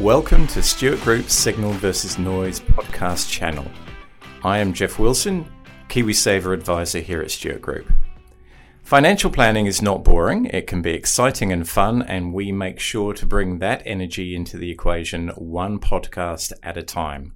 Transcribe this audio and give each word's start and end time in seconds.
Welcome 0.00 0.46
to 0.48 0.62
Stewart 0.62 1.00
Group's 1.00 1.32
Signal 1.32 1.72
versus 1.72 2.18
Noise 2.18 2.60
podcast 2.60 3.30
channel. 3.30 3.64
I 4.44 4.58
am 4.58 4.74
Jeff 4.74 4.98
Wilson, 4.98 5.50
KiwiSaver 5.88 6.52
advisor 6.52 6.98
here 6.98 7.22
at 7.22 7.30
Stewart 7.30 7.62
Group. 7.62 7.90
Financial 8.82 9.30
planning 9.30 9.64
is 9.64 9.80
not 9.80 10.04
boring, 10.04 10.44
it 10.46 10.66
can 10.66 10.82
be 10.82 10.90
exciting 10.90 11.50
and 11.50 11.66
fun, 11.66 12.02
and 12.02 12.34
we 12.34 12.52
make 12.52 12.78
sure 12.78 13.14
to 13.14 13.24
bring 13.24 13.58
that 13.60 13.82
energy 13.86 14.36
into 14.36 14.58
the 14.58 14.70
equation 14.70 15.28
one 15.30 15.78
podcast 15.78 16.52
at 16.62 16.76
a 16.76 16.82
time. 16.82 17.34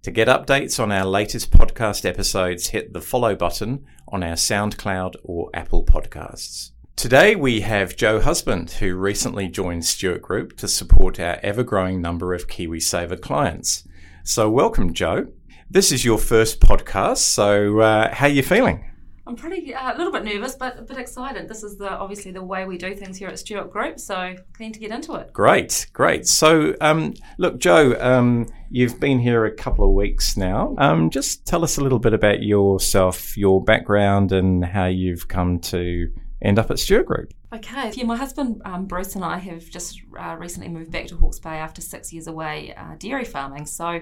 To 0.00 0.10
get 0.10 0.28
updates 0.28 0.82
on 0.82 0.90
our 0.90 1.04
latest 1.04 1.50
podcast 1.50 2.06
episodes, 2.06 2.68
hit 2.68 2.94
the 2.94 3.02
follow 3.02 3.36
button 3.36 3.84
on 4.08 4.22
our 4.22 4.36
SoundCloud 4.36 5.16
or 5.24 5.50
Apple 5.52 5.84
podcasts. 5.84 6.71
Today 6.96 7.34
we 7.34 7.62
have 7.62 7.96
Jo 7.96 8.20
Husband, 8.20 8.70
who 8.70 8.94
recently 8.94 9.48
joined 9.48 9.84
Stewart 9.84 10.22
Group 10.22 10.56
to 10.58 10.68
support 10.68 11.18
our 11.18 11.38
ever 11.42 11.64
growing 11.64 12.00
number 12.00 12.32
of 12.32 12.46
KiwiSaver 12.46 13.20
clients. 13.20 13.88
So, 14.22 14.48
welcome, 14.48 14.92
Jo. 14.92 15.26
This 15.68 15.90
is 15.90 16.04
your 16.04 16.18
first 16.18 16.60
podcast, 16.60 17.16
so 17.16 17.80
uh, 17.80 18.14
how 18.14 18.26
are 18.26 18.30
you 18.30 18.42
feeling? 18.42 18.88
I'm 19.26 19.34
pretty 19.34 19.74
uh, 19.74 19.94
a 19.94 19.96
little 19.96 20.12
bit 20.12 20.24
nervous, 20.24 20.54
but 20.54 20.78
a 20.78 20.82
bit 20.82 20.98
excited. 20.98 21.48
This 21.48 21.64
is 21.64 21.76
the 21.76 21.90
obviously 21.90 22.30
the 22.30 22.42
way 22.42 22.66
we 22.66 22.76
do 22.76 22.94
things 22.94 23.16
here 23.16 23.28
at 23.28 23.38
Stewart 23.38 23.72
Group, 23.72 23.98
so 23.98 24.36
keen 24.56 24.72
to 24.72 24.78
get 24.78 24.90
into 24.90 25.14
it. 25.14 25.32
Great, 25.32 25.86
great. 25.92 26.28
So, 26.28 26.76
um, 26.80 27.14
look, 27.38 27.58
Jo, 27.58 27.98
um, 28.00 28.46
you've 28.70 29.00
been 29.00 29.18
here 29.18 29.46
a 29.46 29.54
couple 29.54 29.84
of 29.84 29.92
weeks 29.92 30.36
now. 30.36 30.74
Um, 30.78 31.10
just 31.10 31.46
tell 31.46 31.64
us 31.64 31.78
a 31.78 31.80
little 31.80 31.98
bit 31.98 32.14
about 32.14 32.42
yourself, 32.42 33.36
your 33.36 33.64
background, 33.64 34.30
and 34.30 34.64
how 34.64 34.86
you've 34.86 35.26
come 35.26 35.58
to 35.60 36.12
end 36.42 36.58
up 36.58 36.70
at 36.70 36.78
Stewart 36.78 37.06
Group. 37.06 37.32
Okay, 37.52 37.92
yeah, 37.94 38.04
my 38.04 38.16
husband 38.16 38.62
um, 38.64 38.86
Bruce 38.86 39.14
and 39.14 39.24
I 39.24 39.38
have 39.38 39.68
just 39.68 40.00
uh, 40.18 40.36
recently 40.38 40.68
moved 40.68 40.90
back 40.90 41.06
to 41.08 41.16
Hawke's 41.16 41.38
Bay 41.38 41.50
after 41.50 41.80
six 41.80 42.12
years 42.12 42.26
away 42.26 42.74
uh, 42.76 42.96
dairy 42.98 43.24
farming. 43.24 43.66
So, 43.66 44.00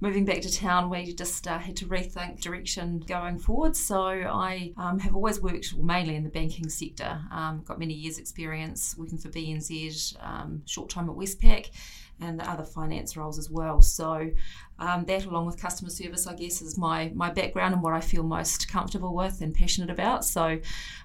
moving 0.00 0.24
back 0.24 0.40
to 0.40 0.52
town, 0.52 0.90
we 0.90 1.12
just 1.12 1.46
uh, 1.46 1.58
had 1.58 1.76
to 1.76 1.86
rethink 1.86 2.40
direction 2.40 3.00
going 3.00 3.38
forward. 3.38 3.76
So, 3.76 4.00
I 4.00 4.72
um, 4.76 4.98
have 5.00 5.14
always 5.14 5.40
worked 5.40 5.76
mainly 5.76 6.16
in 6.16 6.24
the 6.24 6.30
banking 6.30 6.68
sector, 6.68 7.20
um, 7.30 7.62
got 7.66 7.78
many 7.78 7.94
years' 7.94 8.18
experience 8.18 8.96
working 8.96 9.18
for 9.18 9.28
BNZ, 9.28 10.16
um, 10.26 10.62
short 10.66 10.88
time 10.88 11.08
at 11.08 11.16
Westpac 11.16 11.70
and 12.20 12.38
the 12.38 12.48
other 12.48 12.64
finance 12.64 13.16
roles 13.16 13.38
as 13.38 13.50
well. 13.50 13.82
So 13.82 14.30
um, 14.78 15.04
that, 15.06 15.24
along 15.24 15.46
with 15.46 15.60
customer 15.60 15.90
service, 15.90 16.26
I 16.26 16.34
guess, 16.34 16.60
is 16.60 16.76
my 16.76 17.10
my 17.14 17.30
background 17.30 17.74
and 17.74 17.82
what 17.82 17.94
I 17.94 18.00
feel 18.00 18.22
most 18.22 18.68
comfortable 18.68 19.14
with 19.14 19.40
and 19.40 19.54
passionate 19.54 19.90
about. 19.90 20.24
So 20.24 20.58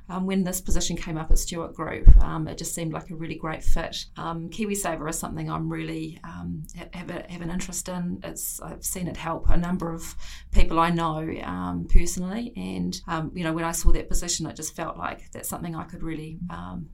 um, 0.10 0.26
when 0.26 0.44
this 0.44 0.60
position 0.60 0.98
came 0.98 1.18
up 1.18 1.32
at 1.32 1.40
Stewart 1.40 1.74
Group, 1.74 2.10
um, 2.22 2.48
it 2.50 2.58
just 2.58 2.76
seemed 2.76 2.92
like 2.92 3.10
a 3.12 3.16
really 3.16 3.36
great 3.36 3.64
fit. 3.64 4.06
Um, 4.18 4.50
KiwiSaver 4.50 5.10
is 5.10 5.18
something 5.18 5.50
I'm 5.50 5.72
really 5.72 6.20
um, 6.26 6.64
have, 6.94 7.10
a, 7.10 7.26
have 7.32 7.42
an 7.42 7.50
interest 7.50 7.88
in. 7.88 8.20
It's 8.24 8.62
I've 8.62 8.84
seen 8.84 9.08
it 9.08 9.16
help 9.16 9.50
a 9.50 9.56
number 9.56 9.94
of 9.94 10.16
people 10.52 10.78
I 10.78 10.90
know 10.90 11.34
um, 11.44 11.88
personally, 11.90 12.52
and 12.58 13.00
you 13.34 13.44
know 13.46 13.54
when 13.54 13.64
I 13.64 13.72
saw 13.72 13.92
that 13.94 14.10
position, 14.10 14.46
it 14.48 14.58
just 14.58 14.76
felt 14.76 14.98
like 14.98 15.32
that's 15.32 15.48
something 15.48 15.76
I 15.76 15.84
could 15.86 16.04
really 16.04 16.40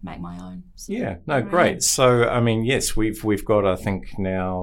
make 0.04 0.20
my 0.20 0.38
own. 0.38 0.64
So, 0.76 0.94
yeah, 0.94 1.16
no, 1.26 1.42
great. 1.42 1.82
So 1.82 2.30
I 2.30 2.40
mean, 2.40 2.66
yes, 2.66 2.96
we've 2.96 3.24
we've 3.24 3.44
got 3.44 3.66
I 3.66 3.76
think 3.76 4.07
now 4.18 4.62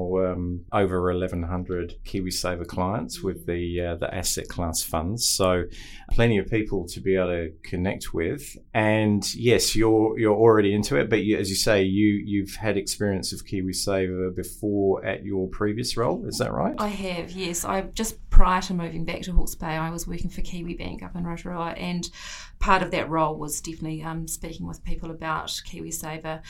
over 0.72 1.02
1,100 1.02 1.94
KiwiSaver 2.04 2.66
clients 2.66 3.22
with 3.22 3.46
the 3.46 3.80
uh, 3.80 3.94
the 3.96 4.12
asset 4.14 4.48
class 4.48 4.82
funds. 4.82 5.26
So 5.26 5.64
plenty 6.10 6.38
of 6.38 6.48
people 6.48 6.86
to 6.88 7.00
be 7.00 7.16
able 7.16 7.28
to 7.28 7.52
connect 7.62 8.14
with. 8.14 8.56
And 8.72 9.22
yes, 9.34 9.74
you're 9.74 10.18
you're 10.18 10.36
already 10.36 10.74
into 10.74 10.96
it, 10.96 11.10
but 11.10 11.22
you, 11.22 11.38
as 11.38 11.50
you 11.50 11.56
say, 11.56 11.82
you 11.82 12.22
you've 12.24 12.54
had 12.56 12.76
experience 12.76 13.32
of 13.32 13.44
KiwiSaver 13.44 14.34
before 14.34 15.04
at 15.04 15.24
your 15.24 15.48
previous 15.48 15.96
role. 15.96 16.24
Is 16.26 16.38
that 16.38 16.52
right? 16.52 16.74
I 16.78 16.88
have. 16.88 17.30
Yes, 17.32 17.64
I 17.64 17.82
just 17.82 18.28
prior 18.30 18.62
to 18.62 18.74
moving 18.74 19.04
back 19.04 19.22
to 19.22 19.32
Hawke's 19.32 19.54
Bay, 19.54 19.66
I 19.66 19.90
was 19.90 20.06
working 20.06 20.30
for 20.30 20.40
Kiwibank 20.40 21.02
up 21.02 21.14
in 21.14 21.24
Rotorua, 21.24 21.70
and 21.76 22.08
part 22.58 22.82
of 22.82 22.90
that 22.90 23.08
role 23.08 23.36
was 23.36 23.60
definitely 23.60 24.02
um, 24.02 24.26
speaking 24.26 24.66
with 24.66 24.84
people 24.84 25.10
about 25.10 25.48
KiwiSaver 25.48 26.40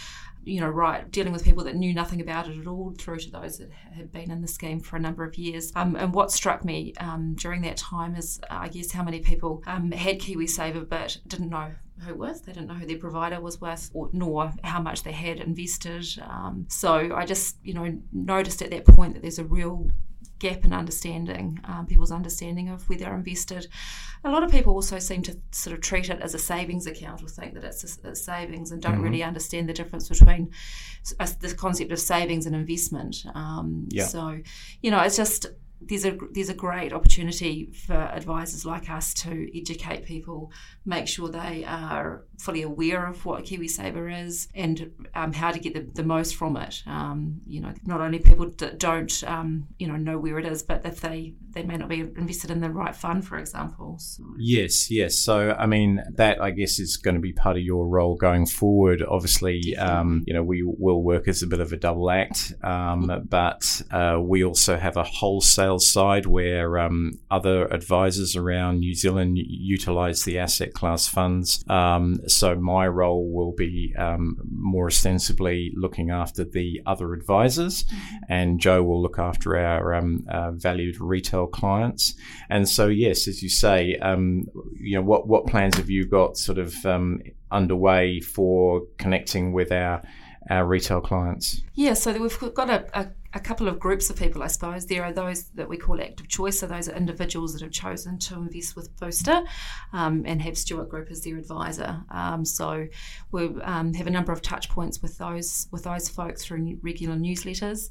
you 0.44 0.60
know, 0.60 0.68
right, 0.68 1.10
dealing 1.10 1.32
with 1.32 1.44
people 1.44 1.64
that 1.64 1.76
knew 1.76 1.92
nothing 1.92 2.20
about 2.20 2.48
it 2.48 2.58
at 2.58 2.66
all, 2.66 2.94
through 2.98 3.18
to 3.18 3.30
those 3.30 3.58
that 3.58 3.70
had 3.70 4.12
been 4.12 4.30
in 4.30 4.40
the 4.40 4.48
scheme 4.48 4.80
for 4.80 4.96
a 4.96 5.00
number 5.00 5.24
of 5.24 5.36
years. 5.36 5.72
Um, 5.74 5.96
and 5.96 6.12
what 6.12 6.30
struck 6.30 6.64
me 6.64 6.94
um, 6.98 7.34
during 7.34 7.62
that 7.62 7.76
time 7.76 8.14
is, 8.16 8.40
uh, 8.50 8.58
I 8.60 8.68
guess, 8.68 8.92
how 8.92 9.02
many 9.02 9.20
people 9.20 9.62
um, 9.66 9.90
had 9.92 10.20
KiwiSaver 10.20 10.88
but 10.88 11.18
didn't 11.26 11.50
know 11.50 11.72
who 12.00 12.10
it 12.10 12.18
was. 12.18 12.42
They 12.42 12.52
didn't 12.52 12.68
know 12.68 12.74
who 12.74 12.86
their 12.86 12.98
provider 12.98 13.40
was 13.40 13.60
with, 13.60 13.90
or, 13.94 14.10
nor 14.12 14.52
how 14.62 14.80
much 14.80 15.02
they 15.02 15.12
had 15.12 15.40
invested. 15.40 16.06
Um, 16.22 16.66
so 16.68 17.14
I 17.14 17.24
just, 17.24 17.56
you 17.62 17.74
know, 17.74 17.98
noticed 18.12 18.62
at 18.62 18.70
that 18.70 18.84
point 18.84 19.14
that 19.14 19.22
there's 19.22 19.38
a 19.38 19.44
real 19.44 19.90
gap 20.38 20.64
in 20.64 20.72
understanding, 20.72 21.60
um, 21.64 21.86
people's 21.86 22.12
understanding 22.12 22.68
of 22.68 22.88
where 22.88 22.98
they're 22.98 23.14
invested. 23.14 23.66
A 24.24 24.30
lot 24.30 24.42
of 24.42 24.50
people 24.50 24.74
also 24.74 24.98
seem 24.98 25.22
to 25.22 25.38
sort 25.50 25.74
of 25.74 25.80
treat 25.82 26.08
it 26.08 26.20
as 26.20 26.34
a 26.34 26.38
savings 26.38 26.86
account 26.86 27.22
or 27.22 27.28
think 27.28 27.54
that 27.54 27.64
it's 27.64 27.98
a, 28.04 28.14
savings 28.14 28.70
and 28.70 28.82
don't 28.82 28.94
mm-hmm. 28.94 29.02
really 29.02 29.22
understand 29.22 29.68
the 29.68 29.72
difference 29.72 30.08
between 30.08 30.50
the 31.40 31.54
concept 31.56 31.92
of 31.92 31.98
savings 31.98 32.46
and 32.46 32.54
investment. 32.54 33.24
Um, 33.34 33.88
yeah. 33.90 34.06
So, 34.06 34.40
you 34.82 34.90
know, 34.90 35.00
it's 35.00 35.16
just 35.16 35.46
there's 35.88 36.04
a 36.04 36.16
there's 36.32 36.48
a 36.48 36.54
great 36.54 36.92
opportunity 36.92 37.72
for 37.86 37.94
advisors 37.94 38.64
like 38.64 38.90
us 38.90 39.14
to 39.14 39.58
educate 39.58 40.04
people, 40.04 40.50
make 40.84 41.08
sure 41.08 41.28
they 41.28 41.64
are 41.64 42.24
fully 42.38 42.62
aware 42.62 43.06
of 43.06 43.24
what 43.24 43.44
KiwiSaver 43.44 44.26
is 44.26 44.48
and 44.54 44.90
um, 45.14 45.32
how 45.32 45.50
to 45.50 45.58
get 45.58 45.74
the, 45.74 45.80
the 45.94 46.02
most 46.02 46.36
from 46.36 46.56
it. 46.56 46.82
Um, 46.86 47.40
you 47.46 47.60
know, 47.60 47.72
not 47.84 48.00
only 48.00 48.18
people 48.18 48.50
that 48.58 48.78
don't 48.78 49.24
um, 49.26 49.68
you 49.78 49.86
know 49.86 49.96
know 49.96 50.18
where 50.18 50.38
it 50.38 50.46
is, 50.46 50.62
but 50.62 50.84
if 50.84 51.00
they 51.00 51.34
they 51.52 51.62
may 51.62 51.76
not 51.76 51.88
be 51.88 52.00
invested 52.00 52.50
in 52.50 52.60
the 52.60 52.70
right 52.70 52.94
fund, 52.94 53.26
for 53.26 53.38
example. 53.38 53.96
So. 53.98 54.24
Yes, 54.38 54.90
yes. 54.90 55.16
So 55.16 55.56
I 55.58 55.66
mean 55.66 56.02
that 56.14 56.42
I 56.42 56.50
guess 56.50 56.78
is 56.78 56.96
going 56.96 57.14
to 57.14 57.20
be 57.20 57.32
part 57.32 57.56
of 57.56 57.62
your 57.62 57.86
role 57.86 58.16
going 58.16 58.46
forward. 58.46 59.02
Obviously, 59.02 59.76
um, 59.76 60.24
you 60.26 60.34
know 60.34 60.42
we 60.42 60.62
will 60.64 61.02
work 61.02 61.28
as 61.28 61.42
a 61.42 61.46
bit 61.46 61.60
of 61.60 61.72
a 61.72 61.76
double 61.76 62.10
act, 62.10 62.52
um, 62.62 63.26
but 63.28 63.82
uh, 63.90 64.18
we 64.20 64.44
also 64.44 64.76
have 64.76 64.96
a 64.96 65.04
wholesale 65.04 65.73
side 65.78 66.26
where 66.26 66.78
um, 66.78 67.18
other 67.30 67.66
advisors 67.66 68.36
around 68.36 68.80
New 68.80 68.94
Zealand 68.94 69.38
utilise 69.38 70.24
the 70.24 70.38
asset 70.38 70.72
class 70.74 71.06
funds. 71.06 71.64
Um, 71.68 72.20
so 72.28 72.54
my 72.56 72.86
role 72.86 73.30
will 73.30 73.52
be 73.52 73.94
um, 73.98 74.36
more 74.50 74.86
ostensibly 74.86 75.72
looking 75.76 76.10
after 76.10 76.44
the 76.44 76.80
other 76.86 77.12
advisors, 77.12 77.84
mm-hmm. 77.84 78.16
and 78.28 78.60
Jo 78.60 78.82
will 78.82 79.02
look 79.02 79.18
after 79.18 79.56
our 79.56 79.94
um, 79.94 80.26
uh, 80.28 80.52
valued 80.52 81.00
retail 81.00 81.46
clients. 81.46 82.14
And 82.48 82.68
so, 82.68 82.88
yes, 82.88 83.28
as 83.28 83.42
you 83.42 83.48
say, 83.48 83.96
um, 83.96 84.46
you 84.78 84.96
know, 84.96 85.02
what 85.02 85.26
what 85.26 85.46
plans 85.46 85.76
have 85.76 85.90
you 85.90 86.04
got 86.06 86.36
sort 86.36 86.58
of 86.58 86.74
um, 86.86 87.20
underway 87.50 88.20
for 88.20 88.82
connecting 88.98 89.52
with 89.52 89.72
our 89.72 90.02
our 90.50 90.66
retail 90.66 91.00
clients? 91.00 91.62
Yeah, 91.74 91.94
so 91.94 92.12
we've 92.12 92.54
got 92.54 92.70
a, 92.70 92.84
a, 92.92 93.06
a, 93.34 93.40
couple 93.40 93.68
of 93.68 93.78
groups 93.78 94.10
of 94.10 94.16
people, 94.16 94.42
I 94.42 94.46
suppose. 94.46 94.86
There 94.86 95.04
are 95.04 95.12
those 95.12 95.44
that 95.50 95.68
we 95.68 95.76
call 95.76 96.00
active 96.00 96.28
choice, 96.28 96.60
so 96.60 96.66
those 96.66 96.88
are 96.88 96.94
individuals 96.94 97.52
that 97.52 97.62
have 97.62 97.72
chosen 97.72 98.18
to 98.20 98.34
invest 98.36 98.76
with 98.76 98.94
Booster 98.98 99.42
um, 99.92 100.24
and 100.26 100.40
have 100.42 100.56
Stewart 100.56 100.88
Group 100.88 101.10
as 101.10 101.22
their 101.22 101.36
advisor. 101.36 102.02
Um, 102.10 102.44
so 102.44 102.86
we 103.32 103.46
um, 103.62 103.94
have 103.94 104.06
a 104.06 104.10
number 104.10 104.32
of 104.32 104.42
touch 104.42 104.68
points 104.68 105.02
with 105.02 105.18
those 105.18 105.68
with 105.70 105.84
those 105.84 106.08
folks 106.08 106.44
through 106.44 106.78
regular 106.82 107.16
newsletters. 107.16 107.90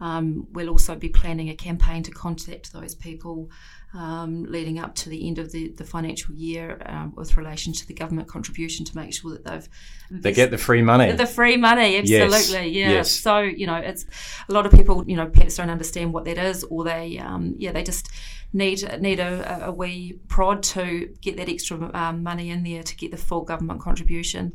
Um, 0.00 0.46
we'll 0.52 0.70
also 0.70 0.94
be 0.94 1.08
planning 1.08 1.50
a 1.50 1.54
campaign 1.54 2.02
to 2.04 2.10
contact 2.10 2.72
those 2.72 2.94
people 2.94 3.50
um, 3.94 4.44
leading 4.44 4.80
up 4.80 4.94
to 4.96 5.08
the 5.08 5.26
end 5.26 5.38
of 5.38 5.52
the, 5.52 5.68
the 5.68 5.84
financial 5.84 6.34
year 6.34 6.82
um, 6.86 7.12
with 7.14 7.36
relation 7.36 7.72
to 7.72 7.86
the 7.86 7.94
government 7.94 8.26
contribution 8.26 8.84
to 8.84 8.96
make 8.96 9.14
sure 9.14 9.30
that 9.30 9.44
they've 9.44 9.68
they 10.10 10.32
get 10.32 10.50
the 10.50 10.58
free 10.58 10.82
money 10.82 11.12
the 11.12 11.26
free 11.26 11.56
money 11.56 11.96
absolutely 11.96 12.68
yes. 12.68 12.74
yeah 12.74 12.90
yes. 12.90 13.10
so 13.10 13.38
you 13.38 13.66
know 13.66 13.76
it's 13.76 14.04
a 14.48 14.52
lot 14.52 14.66
of 14.66 14.72
people 14.72 14.83
you 15.06 15.16
know 15.16 15.26
perhaps 15.26 15.56
don't 15.56 15.70
understand 15.70 16.12
what 16.12 16.24
that 16.24 16.38
is 16.38 16.64
or 16.64 16.84
they 16.84 17.18
um, 17.18 17.54
yeah 17.58 17.72
they 17.72 17.82
just 17.82 18.08
need 18.52 18.82
need 19.00 19.18
a, 19.18 19.66
a, 19.66 19.72
wee 19.72 20.18
prod 20.28 20.62
to 20.62 21.12
get 21.20 21.36
that 21.36 21.48
extra 21.48 21.90
um, 21.94 22.22
money 22.22 22.50
in 22.50 22.62
there 22.62 22.82
to 22.82 22.96
get 22.96 23.10
the 23.10 23.16
full 23.16 23.42
government 23.42 23.80
contribution 23.80 24.52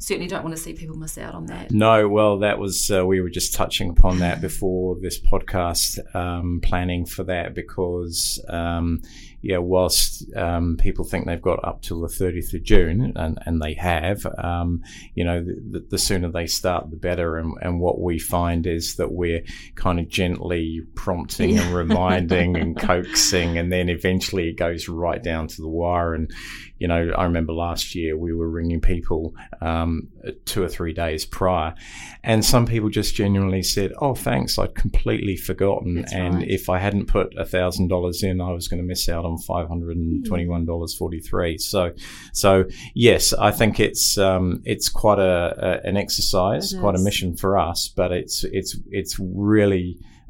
certainly 0.00 0.26
don't 0.26 0.42
want 0.42 0.56
to 0.56 0.60
see 0.60 0.72
people 0.72 0.96
miss 0.96 1.18
out 1.18 1.34
on 1.34 1.46
that. 1.46 1.70
No, 1.70 2.08
well, 2.08 2.38
that 2.38 2.58
was 2.58 2.90
uh, 2.90 3.04
we 3.04 3.20
were 3.20 3.28
just 3.28 3.54
touching 3.54 3.90
upon 3.90 4.20
that 4.20 4.40
before 4.40 4.96
this 5.00 5.20
podcast, 5.20 5.98
um, 6.14 6.60
planning 6.62 7.04
for 7.04 7.22
that 7.24 7.54
because 7.54 8.42
um, 8.48 9.02
yeah, 9.42 9.58
whilst 9.58 10.24
um, 10.36 10.76
people 10.76 11.04
think 11.04 11.26
they've 11.26 11.40
got 11.40 11.64
up 11.64 11.80
till 11.80 12.00
the 12.00 12.08
30th 12.08 12.52
of 12.52 12.62
June, 12.62 13.12
and, 13.16 13.38
and 13.46 13.62
they 13.62 13.72
have, 13.74 14.26
um, 14.36 14.82
you 15.14 15.24
know, 15.24 15.42
the, 15.42 15.84
the, 15.88 15.98
sooner 15.98 16.30
they 16.30 16.46
start, 16.46 16.90
the 16.90 16.96
better. 16.96 17.38
And, 17.38 17.54
and, 17.62 17.80
what 17.80 18.00
we 18.00 18.18
find 18.18 18.66
is 18.66 18.96
that 18.96 19.12
we're 19.12 19.42
kind 19.74 19.98
of 19.98 20.08
gently 20.08 20.82
prompting 20.94 21.58
and 21.58 21.74
reminding 21.74 22.56
and 22.56 22.76
coaxing, 22.80 23.58
and 23.58 23.72
then 23.72 23.88
eventually 23.88 24.48
it 24.48 24.56
goes 24.56 24.88
right 24.88 25.22
down 25.22 25.48
to 25.48 25.62
the 25.62 25.68
wire. 25.68 26.14
And, 26.14 26.30
you 26.78 26.88
know, 26.88 27.12
I 27.16 27.24
remember 27.24 27.52
last 27.52 27.94
year 27.94 28.16
we 28.16 28.32
were 28.32 28.48
ringing 28.48 28.80
people 28.80 29.34
um, 29.60 30.08
two 30.44 30.62
or 30.62 30.68
three 30.68 30.92
days 30.92 31.24
prior. 31.24 31.74
And 32.22 32.44
some 32.44 32.66
people 32.66 32.88
just 32.90 33.14
genuinely 33.14 33.62
said, 33.62 33.92
"Oh, 33.98 34.14
thanks, 34.14 34.58
I'd 34.58 34.74
completely 34.74 35.36
forgotten." 35.36 35.96
That's 35.96 36.12
and 36.12 36.34
right. 36.36 36.48
if 36.48 36.68
I 36.68 36.78
hadn't 36.78 37.06
put 37.06 37.34
a 37.38 37.44
thousand 37.44 37.88
dollars 37.88 38.22
in, 38.22 38.40
I 38.40 38.52
was 38.52 38.68
going 38.68 38.80
to 38.80 38.86
miss 38.86 39.08
out 39.08 39.24
on 39.24 39.38
five 39.38 39.68
hundred 39.68 39.96
and 39.96 40.24
twenty-one 40.26 40.66
dollars 40.66 40.94
forty-three. 40.94 41.58
So, 41.58 41.92
so 42.32 42.64
yes, 42.94 43.32
I 43.32 43.50
think 43.50 43.80
it's 43.80 44.18
um, 44.18 44.62
it's 44.64 44.88
quite 44.88 45.18
a, 45.18 45.80
a 45.84 45.88
an 45.88 45.96
exercise, 45.96 46.72
It 46.72 46.80
quite 46.80 46.94
a 46.94 46.98
mission 46.98 47.36
for 47.36 47.58
us, 47.58 47.88
but 47.88 48.12
it's 48.12 48.44
it's 48.44 48.76
it's 48.90 49.16
really 49.18 49.49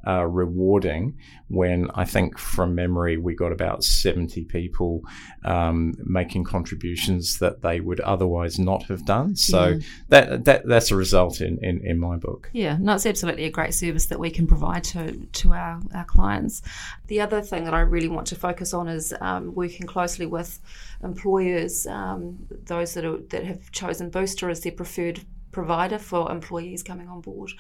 uh, 0.06 0.24
rewarding 0.24 1.18
when 1.48 1.90
I 1.94 2.04
think 2.04 2.38
from 2.38 2.74
memory 2.74 3.16
we 3.16 3.34
got 3.34 3.52
about 3.52 3.84
70 3.84 4.44
people 4.44 5.02
um, 5.44 5.94
making 6.04 6.44
contributions 6.44 7.38
that 7.38 7.60
they 7.62 7.80
would 7.80 8.00
otherwise 8.00 8.58
not 8.58 8.84
have 8.84 9.04
done. 9.04 9.36
So 9.36 9.68
Yeah. 9.68 9.78
that, 10.08 10.44
that 10.44 10.66
that's 10.66 10.90
a 10.90 10.96
result 10.96 11.40
in, 11.40 11.58
in, 11.62 11.84
in 11.84 11.98
my 11.98 12.16
book. 12.16 12.48
Yeah, 12.52 12.78
no, 12.80 12.94
it's 12.94 13.06
absolutely 13.06 13.44
a 13.44 13.50
great 13.50 13.74
service 13.74 14.06
that 14.06 14.18
we 14.18 14.30
can 14.30 14.46
provide 14.46 14.84
to 14.84 15.12
to 15.12 15.52
our, 15.52 15.80
our 15.94 16.04
clients. 16.04 16.62
The 17.08 17.20
other 17.20 17.42
thing 17.42 17.64
that 17.64 17.74
I 17.74 17.80
really 17.80 18.08
want 18.08 18.26
to 18.28 18.36
focus 18.36 18.72
on 18.72 18.88
is 18.88 19.12
um, 19.20 19.54
working 19.54 19.86
closely 19.86 20.26
with 20.26 20.60
employers, 21.02 21.86
um, 21.86 22.38
those 22.64 22.94
that 22.94 23.04
are, 23.04 23.18
that 23.28 23.44
have 23.44 23.70
chosen 23.72 24.10
Booster 24.10 24.48
as 24.48 24.60
their 24.60 24.72
preferred 24.72 25.20
provider 25.52 25.98
for 25.98 26.30
employees 26.30 26.82
coming 26.82 27.08
on 27.08 27.20
board, 27.20 27.50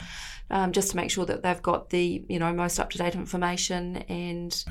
um, 0.50 0.72
just 0.72 0.90
to 0.90 0.96
make 0.96 1.10
sure 1.10 1.26
that 1.26 1.42
they've 1.42 1.62
got 1.62 1.90
the 1.90 2.24
you 2.28 2.38
know 2.38 2.52
most 2.52 2.78
up 2.78 2.90
to 2.90 2.98
date 2.98 3.14
information 3.14 3.98
and. 4.08 4.64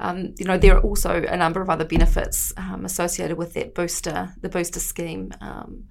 Um, 0.00 0.34
you 0.38 0.44
know 0.44 0.58
there 0.58 0.76
are 0.76 0.80
also 0.80 1.22
a 1.22 1.36
number 1.36 1.62
of 1.62 1.70
other 1.70 1.84
benefits 1.84 2.52
um, 2.56 2.84
associated 2.84 3.38
with 3.38 3.54
that 3.54 3.76
booster, 3.76 4.34
the 4.40 4.48
booster 4.48 4.80
scheme. 4.80 5.32
Um, 5.40 5.84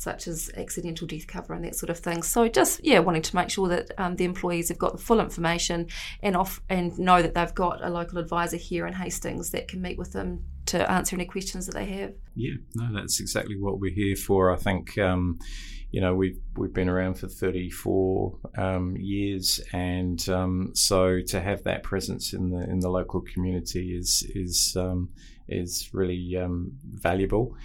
such 0.00 0.26
as 0.26 0.50
accidental 0.56 1.06
death 1.06 1.26
cover 1.26 1.52
and 1.52 1.62
that 1.62 1.74
sort 1.74 1.90
of 1.90 1.98
thing. 1.98 2.22
So 2.22 2.48
just 2.48 2.82
yeah, 2.82 3.00
wanting 3.00 3.20
to 3.20 3.36
make 3.36 3.50
sure 3.50 3.68
that 3.68 3.90
um, 3.98 4.16
the 4.16 4.24
employees 4.24 4.70
have 4.70 4.78
got 4.78 4.92
the 4.92 4.98
full 4.98 5.20
information 5.20 5.88
and 6.22 6.34
off 6.36 6.62
and 6.70 6.98
know 6.98 7.20
that 7.20 7.34
they've 7.34 7.54
got 7.54 7.84
a 7.84 7.90
local 7.90 8.16
advisor 8.16 8.56
here 8.56 8.86
in 8.86 8.94
Hastings 8.94 9.50
that 9.50 9.68
can 9.68 9.82
meet 9.82 9.98
with 9.98 10.12
them 10.12 10.44
to 10.70 10.90
answer 10.90 11.16
any 11.16 11.24
questions 11.24 11.66
that 11.66 11.74
they 11.74 11.86
have. 11.86 12.12
Yeah, 12.34 12.54
no, 12.74 12.92
that's 12.92 13.20
exactly 13.20 13.56
what 13.58 13.80
we're 13.80 13.94
here 13.94 14.16
for. 14.16 14.52
I 14.52 14.56
think, 14.56 14.96
um, 14.98 15.38
you 15.90 16.00
know, 16.00 16.14
we've 16.14 16.38
we've 16.56 16.72
been 16.72 16.88
around 16.88 17.14
for 17.14 17.28
34 17.28 18.38
um, 18.56 18.96
years, 18.96 19.60
and 19.72 20.26
um, 20.28 20.70
so 20.74 21.20
to 21.28 21.40
have 21.40 21.64
that 21.64 21.82
presence 21.82 22.32
in 22.32 22.50
the 22.50 22.62
in 22.70 22.78
the 22.80 22.88
local 22.88 23.20
community 23.20 23.96
is 23.96 24.24
is 24.34 24.76
um, 24.76 25.10
is 25.48 25.90
really 25.92 26.36
um, 26.36 26.72
valuable. 26.84 27.56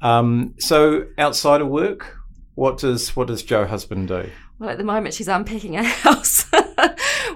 Um, 0.00 0.54
so 0.58 1.06
outside 1.18 1.60
of 1.60 1.68
work, 1.68 2.16
what 2.54 2.78
does 2.78 3.16
what 3.16 3.26
does 3.26 3.42
Jo 3.42 3.66
husband 3.66 4.08
do? 4.08 4.30
Well, 4.58 4.70
at 4.70 4.78
the 4.78 4.84
moment, 4.84 5.14
she's 5.14 5.28
unpacking 5.28 5.76
a 5.76 5.82
house. 6.04 6.46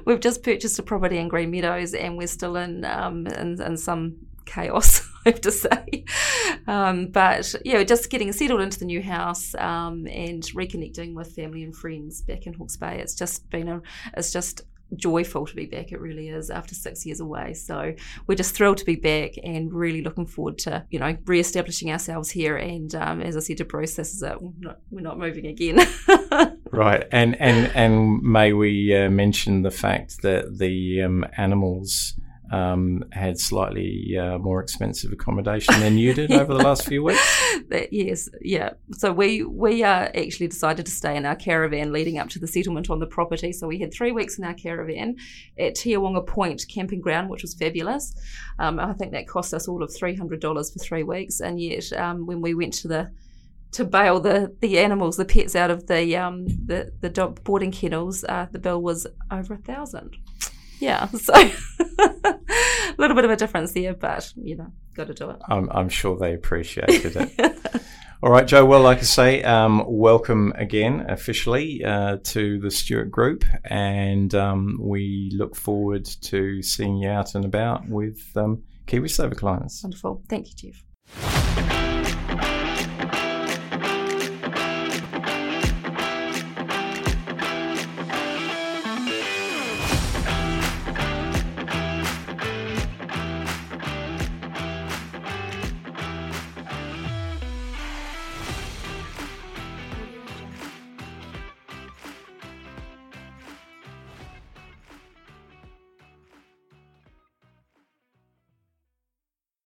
We've 0.04 0.20
just 0.20 0.44
purchased 0.44 0.78
a 0.78 0.84
property 0.84 1.18
in 1.18 1.28
Greenmeadows, 1.28 1.98
and 1.98 2.16
we're 2.16 2.28
still 2.28 2.54
in 2.56 2.84
um, 2.84 3.26
in, 3.26 3.60
in 3.60 3.76
some 3.76 4.18
chaos, 4.46 5.05
have 5.30 5.40
to 5.42 5.52
say. 5.52 6.04
Um, 6.66 7.08
but 7.08 7.54
yeah, 7.64 7.82
just 7.82 8.10
getting 8.10 8.32
settled 8.32 8.60
into 8.60 8.78
the 8.78 8.84
new 8.84 9.02
house 9.02 9.54
um, 9.56 10.06
and 10.06 10.42
reconnecting 10.54 11.14
with 11.14 11.34
family 11.34 11.62
and 11.64 11.74
friends 11.74 12.22
back 12.22 12.46
in 12.46 12.54
Hawke's 12.54 12.76
Bay. 12.76 13.00
It's 13.00 13.14
just 13.14 13.48
been 13.50 13.68
a, 13.68 13.82
it's 14.16 14.32
just 14.32 14.62
joyful 14.94 15.46
to 15.46 15.56
be 15.56 15.66
back. 15.66 15.90
It 15.90 16.00
really 16.00 16.28
is 16.28 16.48
after 16.48 16.74
six 16.76 17.04
years 17.04 17.18
away. 17.18 17.54
So 17.54 17.94
we're 18.28 18.36
just 18.36 18.54
thrilled 18.54 18.78
to 18.78 18.84
be 18.84 18.94
back 18.94 19.32
and 19.42 19.72
really 19.72 20.00
looking 20.00 20.26
forward 20.26 20.58
to 20.58 20.84
you 20.90 21.00
know 21.00 21.16
re-establishing 21.26 21.90
ourselves 21.90 22.30
here. 22.30 22.56
And 22.56 22.94
um, 22.94 23.20
as 23.20 23.36
I 23.36 23.40
said 23.40 23.58
to 23.58 23.64
Bruce, 23.64 23.96
this 23.96 24.14
is 24.14 24.22
it. 24.22 24.40
We're 24.40 24.52
not, 24.60 24.78
we're 24.90 25.00
not 25.00 25.18
moving 25.18 25.46
again. 25.46 25.80
Right, 26.72 27.06
and 27.12 27.40
and 27.40 27.70
and 27.74 28.22
may 28.22 28.52
we 28.52 28.94
uh, 28.94 29.08
mention 29.08 29.62
the 29.62 29.70
fact 29.70 30.20
that 30.22 30.58
the 30.58 31.00
um, 31.02 31.24
animals 31.36 32.14
um, 32.50 33.04
had 33.12 33.38
slightly 33.38 34.16
uh, 34.16 34.38
more 34.38 34.60
expensive 34.60 35.12
accommodation 35.12 35.78
than 35.80 35.98
you 35.98 36.14
did 36.14 36.32
over 36.32 36.54
the 36.54 36.62
last 36.62 36.86
few 36.86 37.02
weeks. 37.02 37.42
Yes, 37.90 38.28
yeah. 38.42 38.74
So 38.92 39.12
we 39.12 39.42
we 39.42 39.82
uh, 39.82 40.08
actually 40.14 40.46
decided 40.46 40.86
to 40.86 40.92
stay 40.92 41.16
in 41.16 41.26
our 41.26 41.34
caravan 41.34 41.92
leading 41.92 42.18
up 42.18 42.28
to 42.30 42.38
the 42.38 42.46
settlement 42.46 42.90
on 42.90 43.00
the 43.00 43.06
property. 43.06 43.52
So 43.52 43.66
we 43.66 43.78
had 43.78 43.92
three 43.92 44.12
weeks 44.12 44.38
in 44.38 44.44
our 44.44 44.54
caravan 44.54 45.16
at 45.58 45.74
Te 45.74 45.94
Awanga 45.94 46.24
Point 46.24 46.64
camping 46.68 47.00
ground, 47.00 47.28
which 47.28 47.42
was 47.42 47.54
fabulous. 47.54 48.14
Um, 48.58 48.78
I 48.78 48.92
think 48.92 49.12
that 49.12 49.26
cost 49.26 49.52
us 49.52 49.66
all 49.66 49.82
of 49.82 49.92
three 49.92 50.14
hundred 50.14 50.40
dollars 50.40 50.70
for 50.70 50.78
three 50.78 51.02
weeks, 51.02 51.40
and 51.40 51.60
yet 51.60 51.92
um, 51.94 52.26
when 52.26 52.40
we 52.40 52.54
went 52.54 52.72
to 52.74 52.88
the 52.88 53.10
to 53.72 53.84
bail 53.84 54.20
the, 54.20 54.54
the 54.60 54.78
animals, 54.78 55.16
the 55.16 55.24
pets 55.24 55.54
out 55.54 55.70
of 55.70 55.86
the 55.86 56.16
um, 56.16 56.46
the 56.46 56.92
the 57.00 57.10
boarding 57.44 57.72
kennels, 57.72 58.24
uh, 58.24 58.46
the 58.50 58.58
bill 58.58 58.80
was 58.80 59.06
over 59.30 59.54
a 59.54 59.58
thousand. 59.58 60.16
Yeah, 60.80 61.06
so 61.08 61.34
little 62.98 63.14
bit 63.14 63.24
of 63.24 63.30
a 63.30 63.36
difference 63.36 63.72
there, 63.72 63.94
but 63.94 64.32
you 64.36 64.56
know, 64.56 64.72
got 64.94 65.06
to 65.08 65.14
do 65.14 65.30
it. 65.30 65.36
I'm, 65.48 65.68
I'm 65.70 65.88
sure 65.88 66.16
they 66.16 66.34
appreciated 66.34 67.16
it. 67.16 67.82
All 68.22 68.30
right, 68.30 68.46
Jo. 68.46 68.64
Well, 68.64 68.80
like 68.80 68.98
I 68.98 69.02
say, 69.02 69.42
um, 69.42 69.84
welcome 69.86 70.52
again 70.56 71.04
officially 71.08 71.84
uh, 71.84 72.16
to 72.24 72.58
the 72.58 72.70
Stewart 72.70 73.10
Group, 73.10 73.44
and 73.64 74.34
um, 74.34 74.78
we 74.80 75.30
look 75.34 75.54
forward 75.54 76.06
to 76.22 76.62
seeing 76.62 76.96
you 76.96 77.10
out 77.10 77.34
and 77.34 77.44
about 77.44 77.86
with 77.88 78.18
um, 78.34 78.62
KiwiSaver 78.86 79.36
clients. 79.36 79.82
Wonderful. 79.82 80.22
Thank 80.28 80.48
you, 80.48 80.72
Jeff. 80.72 81.95